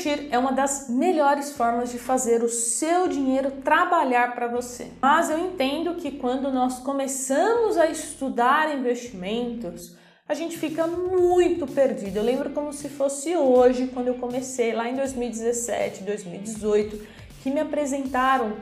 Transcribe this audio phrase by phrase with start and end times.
[0.00, 4.88] Investir é uma das melhores formas de fazer o seu dinheiro trabalhar para você.
[5.00, 9.94] Mas eu entendo que quando nós começamos a estudar investimentos,
[10.26, 12.16] a gente fica muito perdido.
[12.16, 17.06] Eu lembro como se fosse hoje, quando eu comecei lá em 2017, 2018,
[17.42, 18.56] que me apresentaram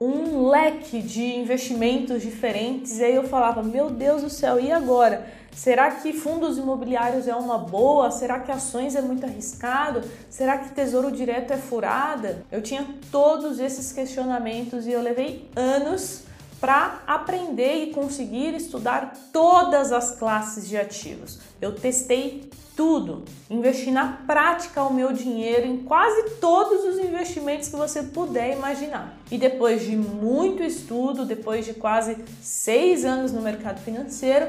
[0.00, 5.39] um leque de investimentos diferentes e aí eu falava: "Meu Deus do céu, e agora?
[5.54, 8.10] Será que fundos imobiliários é uma boa?
[8.10, 10.02] Será que ações é muito arriscado?
[10.28, 16.22] Será que tesouro direto é furada?" Eu tinha todos esses questionamentos e eu levei anos
[16.60, 21.38] para aprender e conseguir estudar todas as classes de ativos.
[21.60, 27.76] Eu testei tudo, investi na prática o meu dinheiro em quase todos os investimentos que
[27.76, 29.18] você puder imaginar.
[29.30, 34.48] E depois de muito estudo, depois de quase seis anos no mercado financeiro,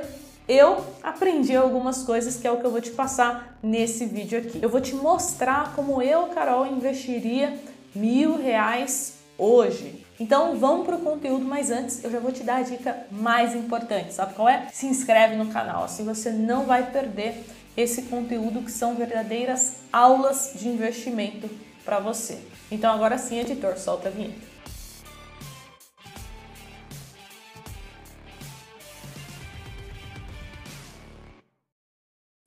[0.52, 4.60] eu aprendi algumas coisas que é o que eu vou te passar nesse vídeo aqui.
[4.62, 7.58] Eu vou te mostrar como eu, Carol, investiria
[7.96, 10.05] mil reais hoje.
[10.20, 13.55] Então vamos para o conteúdo, mas antes eu já vou te dar a dica mais
[13.55, 14.68] importante, sabe qual é?
[14.74, 17.46] Se inscreve no canal, assim você não vai perder
[17.77, 21.49] esse conteúdo que são verdadeiras aulas de investimento
[21.86, 22.40] para você.
[22.70, 24.51] Então agora sim, editor, solta a vinheta.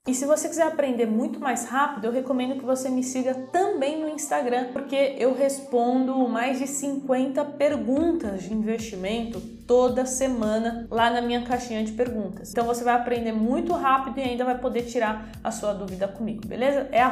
[0.06, 3.98] E se você quiser aprender muito mais rápido, eu recomendo que você me siga também
[3.98, 11.22] no Instagram, porque eu respondo mais de 50 perguntas de investimento toda semana lá na
[11.22, 12.50] minha caixinha de perguntas.
[12.50, 16.46] Então você vai aprender muito rápido e ainda vai poder tirar a sua dúvida comigo,
[16.46, 16.86] beleza?
[16.92, 17.02] É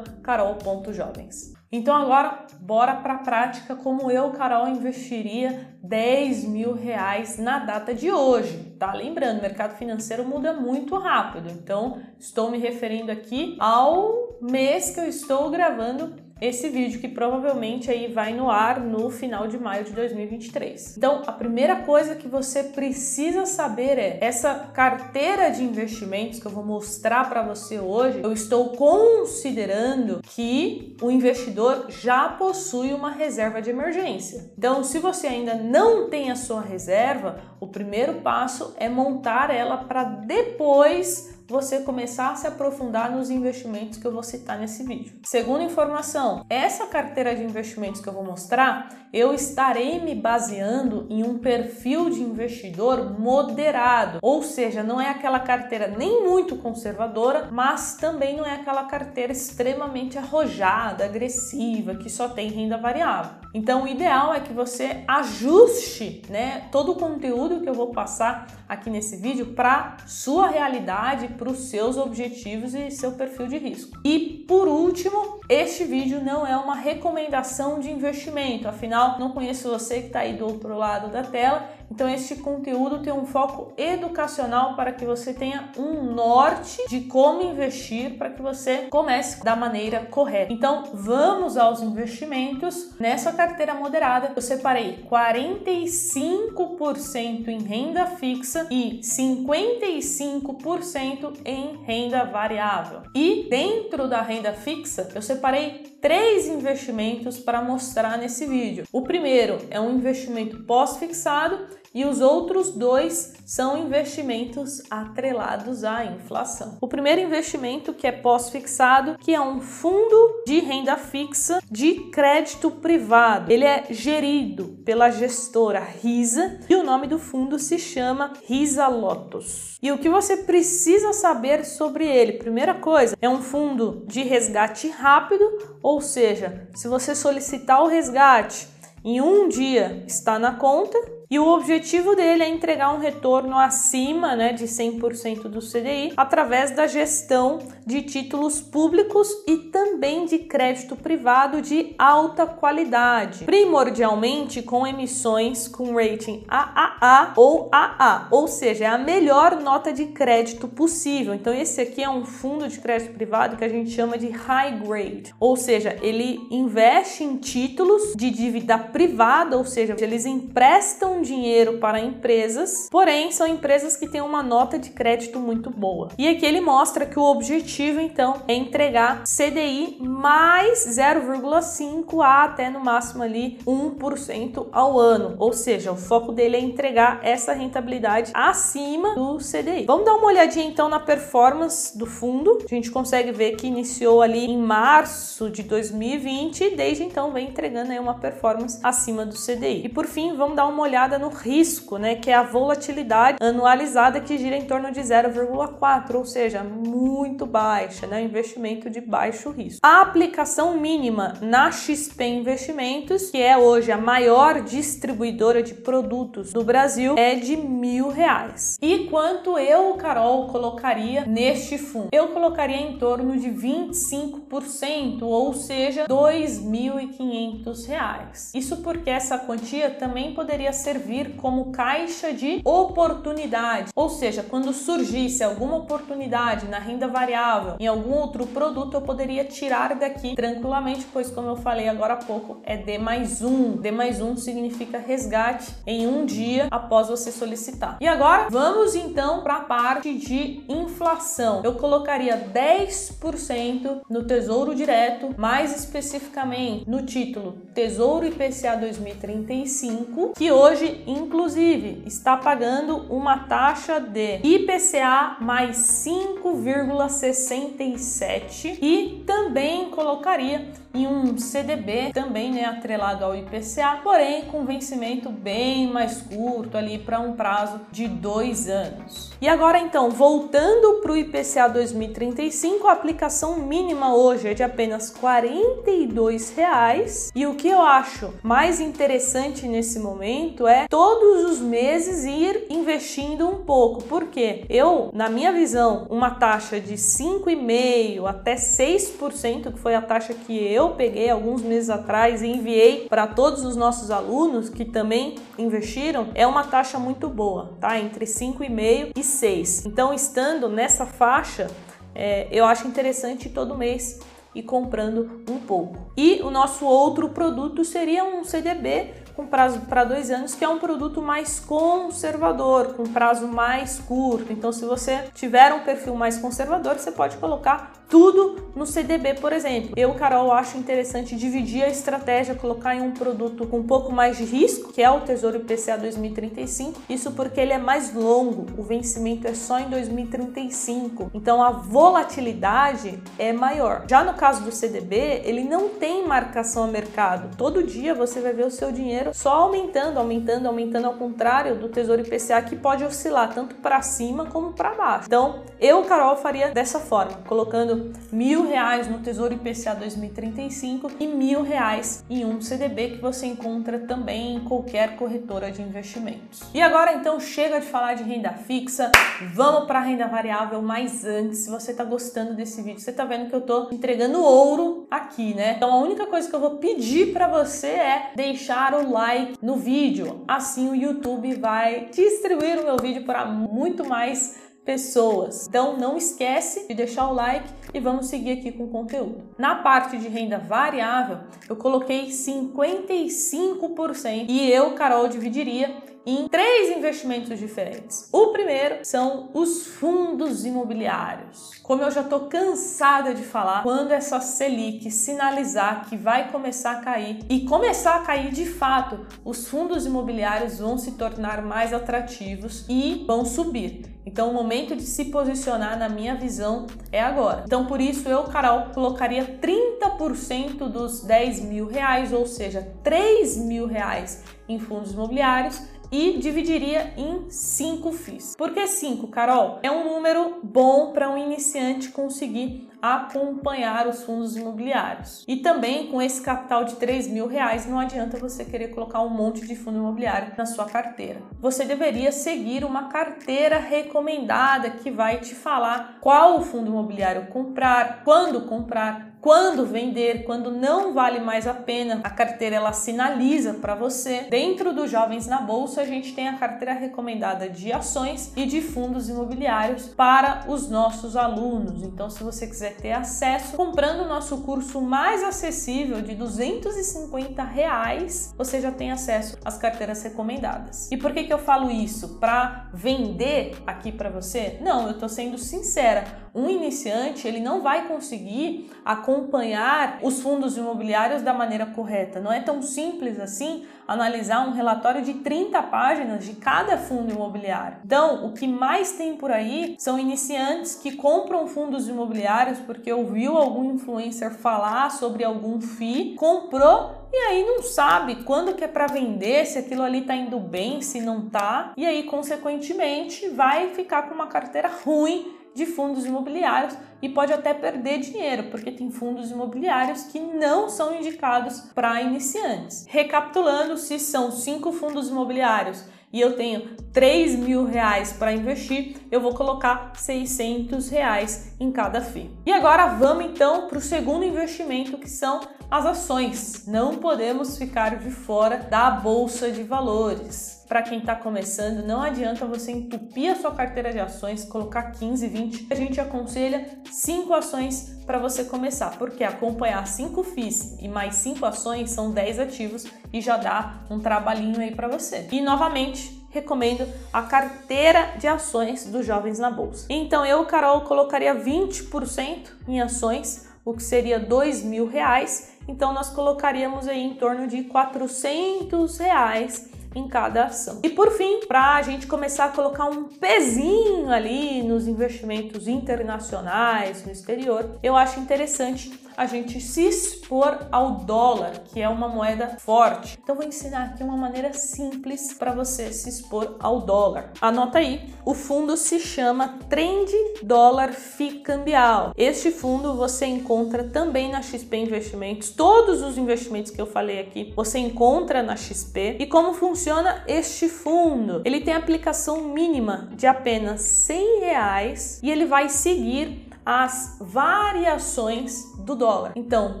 [0.24, 1.57] carol.jovens.
[1.70, 7.94] Então agora bora para a prática como eu, Carol, investiria 10 mil reais na data
[7.94, 8.92] de hoje, tá?
[8.94, 15.00] Lembrando, o mercado financeiro muda muito rápido, então estou me referindo aqui ao mês que
[15.00, 19.84] eu estou gravando esse vídeo que provavelmente aí vai no ar no final de maio
[19.84, 20.96] de 2023.
[20.96, 26.50] Então, a primeira coisa que você precisa saber é essa carteira de investimentos que eu
[26.50, 28.20] vou mostrar para você hoje.
[28.22, 34.50] Eu estou considerando que o investidor já possui uma reserva de emergência.
[34.56, 39.78] Então, se você ainda não tem a sua reserva, o primeiro passo é montar ela
[39.78, 45.14] para depois você começar a se aprofundar nos investimentos que eu vou citar nesse vídeo.
[45.24, 51.24] Segunda informação, essa carteira de investimentos que eu vou mostrar, eu estarei me baseando em
[51.24, 57.96] um perfil de investidor moderado, ou seja, não é aquela carteira nem muito conservadora, mas
[57.96, 63.47] também não é aquela carteira extremamente arrojada, agressiva, que só tem renda variável.
[63.58, 68.46] Então, o ideal é que você ajuste, né, todo o conteúdo que eu vou passar
[68.68, 73.98] aqui nesse vídeo para sua realidade, para os seus objetivos e seu perfil de risco.
[74.04, 80.02] E por último, este vídeo não é uma recomendação de investimento, afinal, não conheço você
[80.02, 84.76] que está aí do outro lado da tela então, este conteúdo tem um foco educacional
[84.76, 90.06] para que você tenha um norte de como investir para que você comece da maneira
[90.06, 90.52] correta.
[90.52, 92.94] Então, vamos aos investimentos.
[93.00, 103.02] Nessa carteira moderada, eu separei 45% em renda fixa e 55% em renda variável.
[103.14, 108.84] E dentro da renda fixa, eu separei três investimentos para mostrar nesse vídeo.
[108.92, 111.58] O primeiro é um investimento pós-fixado
[111.94, 116.76] e os outros dois são investimentos atrelados à inflação.
[116.80, 122.70] O primeiro investimento que é pós-fixado, que é um fundo de renda fixa de crédito
[122.70, 123.50] privado.
[123.50, 129.78] Ele é gerido pela gestora Risa e o nome do fundo se chama Risa Lotus.
[129.82, 132.32] E o que você precisa saber sobre ele?
[132.32, 135.44] Primeira coisa, é um fundo de resgate rápido,
[135.82, 138.68] ou seja, se você solicitar o resgate
[139.04, 140.98] em um dia está na conta
[141.30, 146.70] e o objetivo dele é entregar um retorno acima né, de 100% do CDI através
[146.70, 154.86] da gestão de títulos públicos e também de crédito privado de alta qualidade, primordialmente com
[154.86, 161.34] emissões com rating AAA ou AA, ou seja, é a melhor nota de crédito possível.
[161.34, 164.78] Então, esse aqui é um fundo de crédito privado que a gente chama de high
[164.78, 171.22] grade, ou seja, ele investe em títulos de dívida privada, ou seja, eles emprestam emprestam
[171.22, 176.08] dinheiro para empresas, porém são empresas que têm uma nota de crédito muito boa.
[176.16, 182.70] E aqui ele mostra que o objetivo então é entregar CDI mais 0,5 a até
[182.70, 185.34] no máximo ali 1% ao ano.
[185.38, 189.84] Ou seja, o foco dele é entregar essa rentabilidade acima do CDI.
[189.86, 192.58] Vamos dar uma olhadinha então na performance do fundo.
[192.64, 197.48] A gente consegue ver que iniciou ali em março de 2020 e desde então vem
[197.48, 199.84] entregando aí uma performance acima do CDI.
[199.84, 204.20] E por fim, vamos dar uma olhada no risco, né, que é a volatilidade anualizada
[204.20, 209.78] que gira em torno de 0,4, ou seja, muito baixa, né, investimento de baixo risco.
[209.80, 216.64] A aplicação mínima na XP Investimentos, que é hoje a maior distribuidora de produtos do
[216.64, 218.76] Brasil, é de mil reais.
[218.82, 222.08] E quanto eu, Carol, colocaria neste fundo?
[222.10, 228.50] Eu colocaria em torno de 25%, ou seja, R$ 2.500.
[228.54, 235.44] Isso porque essa quantia também poderia servir como caixa de oportunidade, ou seja, quando surgisse
[235.44, 241.30] alguma oportunidade na renda variável, em algum outro produto, eu poderia tirar daqui tranquilamente, pois
[241.30, 243.76] como eu falei agora há pouco, é D mais um.
[243.76, 247.96] D mais um significa resgate em um dia após você solicitar.
[248.00, 251.60] E agora, vamos então para a parte de inflação.
[251.62, 260.87] Eu colocaria 10% no Tesouro Direto, mais especificamente no título Tesouro IPCA 2035, que hoje,
[261.06, 272.12] inclusive, está pagando uma taxa de IPCA mais 5,67 e também colocaria em um CDB
[272.12, 277.80] também né, atrelado ao IPCA, porém com vencimento bem mais curto ali para um prazo
[277.92, 279.30] de dois anos.
[279.40, 285.10] E agora então, voltando para o IPCA 2035, a aplicação mínima hoje é de apenas
[285.10, 287.30] 42 reais.
[287.34, 293.48] E o que eu acho mais interessante nesse momento é todos os meses ir investindo
[293.48, 299.94] um pouco, porque eu, na minha visão, uma taxa de 5,5 até 6%, que foi
[299.94, 304.68] a taxa que eu peguei alguns meses atrás e enviei para todos os nossos alunos
[304.68, 307.98] que também investiram, é uma taxa muito boa, tá?
[307.98, 309.86] Entre 5,5 e 6.
[309.86, 311.68] Então, estando nessa faixa,
[312.14, 314.20] é, eu acho interessante todo mês
[314.54, 316.12] ir comprando um pouco.
[316.16, 320.68] E o nosso outro produto seria um CDB com prazo para dois anos, que é
[320.68, 324.52] um produto mais conservador, com prazo mais curto.
[324.52, 329.52] Então, se você tiver um perfil mais conservador, você pode colocar tudo no CDB, por
[329.52, 329.92] exemplo.
[329.96, 334.38] Eu, Carol, acho interessante dividir a estratégia, colocar em um produto com um pouco mais
[334.38, 337.02] de risco, que é o Tesouro IPCA 2035.
[337.08, 341.30] Isso porque ele é mais longo, o vencimento é só em 2035.
[341.32, 344.04] Então, a volatilidade é maior.
[344.08, 347.56] Já no caso do CDB, ele não tem marcação a mercado.
[347.56, 351.88] Todo dia você vai ver o seu dinheiro só aumentando, aumentando, aumentando, ao contrário do
[351.88, 355.24] Tesouro IPCA que pode oscilar tanto para cima como para baixo.
[355.26, 361.62] Então, eu, Carol, faria dessa forma, colocando mil reais no Tesouro IPCA 2035 e mil
[361.62, 366.62] reais em um CDB que você encontra também em qualquer corretora de investimentos.
[366.74, 369.10] E agora, então, chega de falar de renda fixa,
[369.54, 373.24] vamos para a renda variável, mas antes, se você está gostando desse vídeo, você está
[373.24, 375.74] vendo que eu estou entregando ouro aqui, né?
[375.76, 379.17] Então, a única coisa que eu vou pedir para você é deixar o like
[379.62, 380.44] no vídeo.
[380.46, 385.68] Assim o YouTube vai distribuir o meu vídeo para muito mais pessoas.
[385.68, 389.42] Então não esquece de deixar o like e vamos seguir aqui com o conteúdo.
[389.58, 395.94] Na parte de renda variável, eu coloquei 55% e eu, Carol, dividiria
[396.28, 398.28] em três investimentos diferentes.
[398.30, 401.78] O primeiro são os fundos imobiliários.
[401.82, 407.00] Como eu já estou cansada de falar, quando essa Selic sinalizar que vai começar a
[407.00, 412.84] cair e começar a cair de fato, os fundos imobiliários vão se tornar mais atrativos
[412.90, 414.18] e vão subir.
[414.26, 417.62] Então, o momento de se posicionar, na minha visão, é agora.
[417.64, 423.86] Então, por isso, eu, Carol, colocaria 30% dos 10 mil reais, ou seja, 3 mil
[423.86, 425.80] reais em fundos imobiliários
[426.10, 428.54] e dividiria em 5 FIIs.
[428.56, 429.78] Por que 5, Carol?
[429.82, 435.44] É um número bom para um iniciante conseguir acompanhar os fundos imobiliários.
[435.46, 439.28] E também com esse capital de 3 mil reais, não adianta você querer colocar um
[439.28, 441.40] monte de fundo imobiliário na sua carteira.
[441.60, 448.62] Você deveria seguir uma carteira recomendada que vai te falar qual fundo imobiliário comprar, quando
[448.62, 452.20] comprar, quando vender, quando não vale mais a pena.
[452.24, 454.42] A carteira ela sinaliza para você.
[454.50, 458.80] Dentro dos Jovens na Bolsa, a gente tem a carteira recomendada de ações e de
[458.80, 462.02] fundos imobiliários para os nossos alunos.
[462.02, 468.54] Então, se você quiser ter acesso, comprando o nosso curso mais acessível de 250 reais,
[468.56, 471.10] você já tem acesso às carteiras recomendadas.
[471.10, 472.38] E por que, que eu falo isso?
[472.38, 474.78] Para vender aqui para você?
[474.80, 476.47] Não, eu estou sendo sincera.
[476.54, 482.40] Um iniciante ele não vai conseguir acompanhar os fundos imobiliários da maneira correta.
[482.40, 487.98] Não é tão simples assim analisar um relatório de 30 páginas de cada fundo imobiliário.
[488.04, 493.56] Então, o que mais tem por aí são iniciantes que compram fundos imobiliários porque ouviu
[493.58, 499.06] algum influencer falar sobre algum FII, comprou e aí não sabe quando que é para
[499.06, 504.22] vender, se aquilo ali tá indo bem, se não tá, e aí consequentemente vai ficar
[504.22, 509.50] com uma carteira ruim de fundos imobiliários e pode até perder dinheiro, porque tem fundos
[509.50, 513.06] imobiliários que não são indicados para iniciantes.
[513.08, 519.40] Recapitulando, se são cinco fundos imobiliários e eu tenho 3 mil reais para investir, eu
[519.40, 522.50] vou colocar 600 reais em cada FII.
[522.66, 526.86] E agora vamos então para o segundo investimento que são as ações.
[526.86, 532.64] Não podemos ficar de fora da bolsa de valores para quem está começando, não adianta
[532.64, 535.86] você entupir a sua carteira de ações, colocar 15, 20.
[535.90, 541.64] A gente aconselha 5 ações para você começar, porque acompanhar 5 FIIs e mais 5
[541.66, 545.46] ações são 10 ativos e já dá um trabalhinho aí para você.
[545.52, 550.06] E novamente, recomendo a carteira de ações dos jovens na bolsa.
[550.08, 555.74] Então eu, Carol, colocaria 20% em ações, o que seria dois mil reais.
[555.86, 561.00] Então nós colocaríamos aí em torno de 400 reais em cada ação.
[561.02, 567.24] E por fim, para a gente começar a colocar um pezinho ali nos investimentos internacionais,
[567.24, 572.76] no exterior, eu acho interessante a gente se expor ao dólar, que é uma moeda
[572.80, 573.38] forte.
[573.40, 577.52] Então vou ensinar aqui uma maneira simples para você se expor ao dólar.
[577.60, 580.28] Anota aí, o fundo se chama Trend
[580.64, 582.32] Dólar FI Cambial.
[582.36, 585.70] Este fundo você encontra também na XP Investimentos.
[585.70, 589.36] Todos os investimentos que eu falei aqui você encontra na XP.
[589.38, 591.62] E como funciona este fundo?
[591.64, 599.14] Ele tem aplicação mínima de apenas 100 reais e ele vai seguir as variações do
[599.14, 599.52] dólar.
[599.54, 600.00] Então,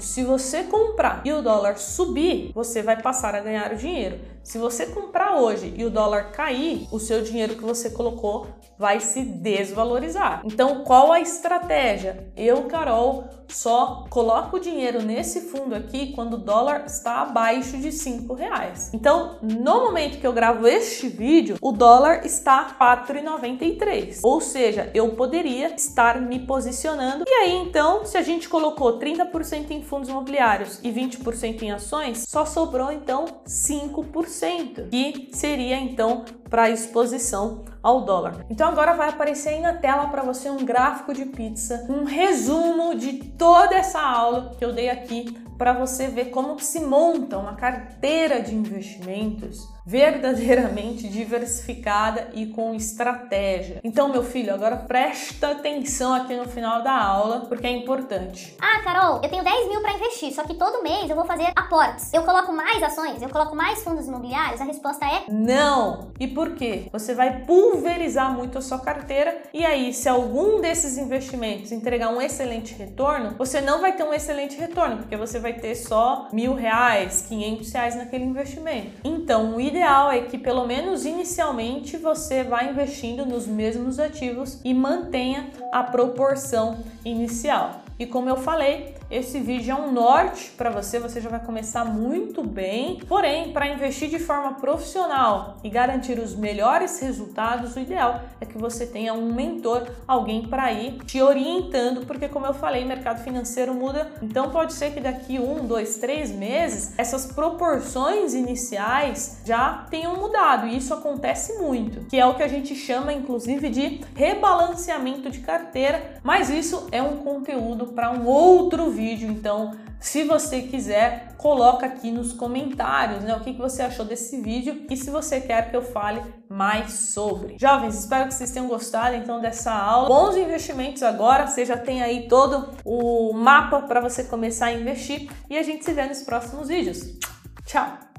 [0.00, 4.18] se você comprar e o dólar subir, você vai passar a ganhar o dinheiro.
[4.42, 8.98] Se você comprar hoje e o dólar cair, o seu dinheiro que você colocou vai
[8.98, 10.42] se desvalorizar.
[10.44, 12.32] Então, qual a estratégia?
[12.36, 17.92] Eu, Carol, só coloco o dinheiro nesse fundo aqui quando o dólar está abaixo de
[17.92, 18.90] 5 reais.
[18.92, 24.20] Então, no momento que eu gravo este vídeo, o dólar está 4,93.
[24.22, 27.24] Ou seja, eu poderia estar me posicionando.
[27.26, 32.24] E aí, então, se a gente colocou 30% em fundos imobiliários e 20% em ações,
[32.28, 38.44] só sobrou então 5% que seria então para exposição ao dólar.
[38.50, 42.94] Então agora vai aparecer aí na tela para você um gráfico de pizza, um resumo
[42.94, 47.54] de toda essa aula que eu dei aqui para você ver como se monta uma
[47.54, 53.80] carteira de investimentos verdadeiramente diversificada e com estratégia.
[53.82, 58.56] Então, meu filho, agora presta atenção aqui no final da aula, porque é importante.
[58.60, 61.50] Ah, Carol, eu tenho 10 mil para investir, só que todo mês eu vou fazer
[61.56, 62.12] aportes.
[62.12, 63.20] Eu coloco mais ações?
[63.20, 64.60] Eu coloco mais fundos imobiliários?
[64.60, 66.12] A resposta é não.
[66.20, 66.88] E por quê?
[66.92, 72.20] Você vai pulverizar muito a sua carteira e aí, se algum desses investimentos entregar um
[72.20, 76.54] excelente retorno, você não vai ter um excelente retorno, porque você vai ter só mil
[76.54, 78.90] reais, quinhentos reais naquele investimento.
[79.04, 84.72] Então, o ideal é que pelo menos inicialmente você vá investindo nos mesmos ativos e
[84.72, 87.82] mantenha a proporção inicial.
[87.98, 91.84] E como eu falei, esse vídeo é um norte para você, você já vai começar
[91.84, 92.98] muito bem.
[93.06, 98.56] Porém, para investir de forma profissional e garantir os melhores resultados, o ideal é que
[98.56, 103.74] você tenha um mentor, alguém para ir te orientando, porque como eu falei, mercado financeiro
[103.74, 104.10] muda.
[104.22, 110.66] Então pode ser que daqui um, dois, três meses essas proporções iniciais já tenham mudado.
[110.66, 115.40] E isso acontece muito, que é o que a gente chama, inclusive, de rebalanceamento de
[115.40, 116.14] carteira.
[116.22, 121.86] Mas isso é um conteúdo para um outro vídeo vídeo, então se você quiser, coloca
[121.86, 125.70] aqui nos comentários, né, o que, que você achou desse vídeo e se você quer
[125.70, 127.56] que eu fale mais sobre.
[127.58, 130.08] Jovens, espero que vocês tenham gostado então dessa aula.
[130.08, 135.28] Bons investimentos agora, você já tem aí todo o mapa para você começar a investir
[135.50, 137.18] e a gente se vê nos próximos vídeos.
[137.64, 138.11] Tchau!